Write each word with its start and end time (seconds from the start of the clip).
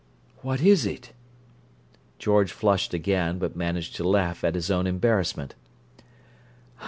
"What 0.41 0.61
is 0.61 0.87
it?" 0.87 1.13
George 2.17 2.51
flushed 2.51 2.91
again, 2.91 3.37
but 3.37 3.55
managed 3.55 3.95
to 3.97 4.03
laugh 4.03 4.43
at 4.43 4.55
his 4.55 4.71
own 4.71 4.87
embarrassment. 4.87 5.53